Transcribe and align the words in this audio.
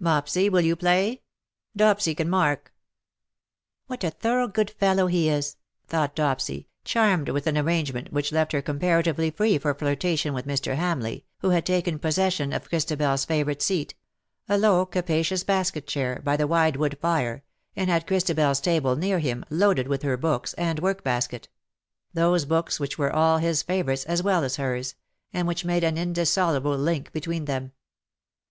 Mopsy, 0.00 0.48
will 0.48 0.62
you 0.62 0.76
play? 0.76 1.20
Dopsy 1.76 2.14
can 2.16 2.30
mark/''" 2.30 2.70
What 3.86 4.02
a 4.02 4.08
thorough 4.10 4.48
good 4.48 4.70
fellow 4.70 5.08
he 5.08 5.28
is,''"' 5.28 5.56
thought 5.88 6.16
Dopsy, 6.16 6.68
charmed 6.86 7.28
with 7.28 7.46
an 7.46 7.58
arrangement 7.58 8.10
which 8.10 8.32
left 8.32 8.52
her 8.52 8.62
comparatively 8.62 9.30
free 9.30 9.58
for 9.58 9.74
flirtation 9.74 10.32
with 10.32 10.46
Mr. 10.46 10.76
Hamleigh, 10.76 11.24
who 11.40 11.50
had 11.50 11.66
taken 11.66 11.98
possession 11.98 12.54
of 12.54 12.70
ChristabePs 12.70 13.26
favourite 13.26 13.60
seat— 13.60 13.94
a 14.48 14.56
low 14.56 14.86
capacious 14.86 15.44
basket 15.44 15.86
chair— 15.86 16.18
by 16.24 16.38
the 16.38 16.46
wide 16.46 16.76
wood 16.76 16.96
fire, 17.02 17.44
and 17.76 17.90
had 17.90 18.06
Christabers 18.06 18.62
table 18.62 18.96
near 18.96 19.18
him, 19.18 19.44
loaded 19.50 19.86
with 19.86 20.00
her 20.00 20.16
books, 20.16 20.54
and 20.54 20.80
work 20.80 21.02
basket 21.04 21.48
—^' 22.14 22.14
WHO 22.14 22.20
KNOWS 22.20 22.24
NOT 22.30 22.30
CIRCE?" 22.30 22.46
'261 22.48 22.54
those 22.54 22.62
books 22.62 22.80
which 22.80 22.96
were 22.98 23.12
all 23.12 23.36
his 23.36 23.60
favourites 23.62 24.04
as 24.06 24.22
well 24.22 24.44
as 24.44 24.56
hers, 24.56 24.94
and 25.34 25.46
which 25.46 25.66
made 25.66 25.84
an 25.84 25.98
indissoluble 25.98 26.74
link 26.74 27.12
between 27.12 27.44
them. 27.44 27.72